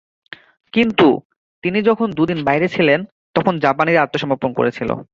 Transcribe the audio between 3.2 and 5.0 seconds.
তখন জাপানিরা আত্মসমর্পণ করেছিল।